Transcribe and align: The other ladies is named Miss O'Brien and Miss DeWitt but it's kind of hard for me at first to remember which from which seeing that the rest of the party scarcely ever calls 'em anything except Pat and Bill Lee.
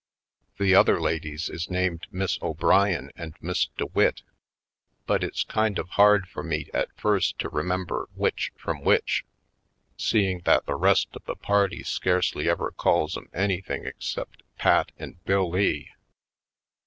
The 0.57 0.73
other 0.73 0.99
ladies 0.99 1.47
is 1.47 1.69
named 1.69 2.07
Miss 2.09 2.39
O'Brien 2.41 3.11
and 3.15 3.35
Miss 3.39 3.67
DeWitt 3.77 4.23
but 5.05 5.23
it's 5.23 5.43
kind 5.43 5.77
of 5.77 5.89
hard 5.89 6.27
for 6.27 6.41
me 6.41 6.71
at 6.73 6.89
first 6.99 7.37
to 7.37 7.49
remember 7.49 8.09
which 8.15 8.51
from 8.57 8.81
which 8.81 9.23
seeing 9.97 10.39
that 10.45 10.65
the 10.65 10.73
rest 10.73 11.09
of 11.13 11.23
the 11.25 11.35
party 11.35 11.83
scarcely 11.83 12.49
ever 12.49 12.71
calls 12.71 13.15
'em 13.15 13.29
anything 13.31 13.85
except 13.85 14.41
Pat 14.57 14.91
and 14.97 15.23
Bill 15.25 15.47
Lee. 15.51 15.91